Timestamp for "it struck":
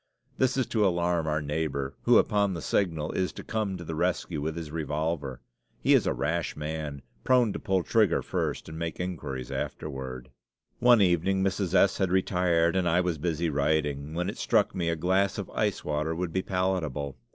14.27-14.73